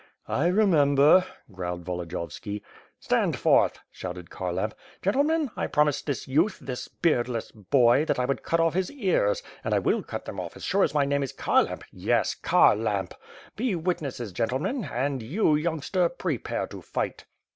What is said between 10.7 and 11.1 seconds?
as my